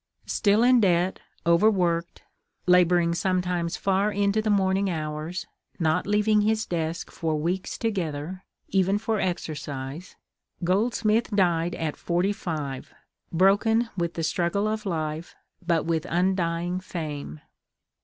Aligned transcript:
Still 0.25 0.63
in 0.63 0.79
debt, 0.79 1.19
overworked, 1.45 2.23
laboring 2.65 3.13
sometimes 3.13 3.77
far 3.77 4.11
into 4.11 4.41
the 4.41 4.49
morning 4.49 4.89
hours, 4.89 5.45
not 5.77 6.07
leaving 6.07 6.41
his 6.41 6.65
desk 6.65 7.11
for 7.11 7.35
weeks 7.35 7.77
together, 7.77 8.43
even 8.69 8.97
for 8.97 9.19
exercise, 9.19 10.15
Goldsmith 10.63 11.29
died 11.29 11.75
at 11.75 11.95
forty 11.95 12.33
five, 12.33 12.91
broken 13.31 13.91
with 13.95 14.15
the 14.15 14.23
struggle 14.23 14.67
of 14.67 14.87
life, 14.87 15.35
but 15.63 15.85
with 15.85 16.07
undying 16.09 16.79
fame. 16.79 17.39